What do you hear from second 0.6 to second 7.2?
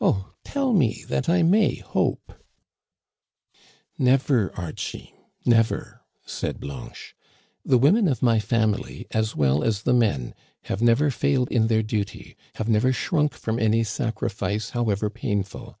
me that I may hope!"" Never, Archie, never," said Blanche.